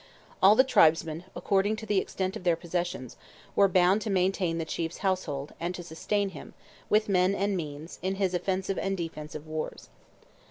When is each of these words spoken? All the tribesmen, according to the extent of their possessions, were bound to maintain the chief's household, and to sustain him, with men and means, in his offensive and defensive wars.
All 0.41 0.55
the 0.55 0.63
tribesmen, 0.63 1.25
according 1.35 1.75
to 1.75 1.85
the 1.85 1.99
extent 1.99 2.35
of 2.35 2.43
their 2.43 2.55
possessions, 2.55 3.17
were 3.55 3.67
bound 3.67 4.01
to 4.01 4.09
maintain 4.09 4.57
the 4.57 4.65
chief's 4.65 4.97
household, 5.05 5.53
and 5.59 5.75
to 5.75 5.83
sustain 5.83 6.29
him, 6.29 6.55
with 6.89 7.07
men 7.07 7.35
and 7.35 7.55
means, 7.55 7.99
in 8.01 8.15
his 8.15 8.33
offensive 8.33 8.79
and 8.79 8.97
defensive 8.97 9.45
wars. 9.45 9.89